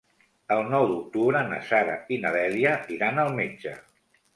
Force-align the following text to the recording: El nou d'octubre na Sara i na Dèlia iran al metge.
El 0.55 0.63
nou 0.75 0.85
d'octubre 0.93 1.45
na 1.53 1.61
Sara 1.69 2.01
i 2.17 2.21
na 2.27 2.35
Dèlia 2.41 2.77
iran 2.99 3.27
al 3.27 3.35
metge. 3.43 3.81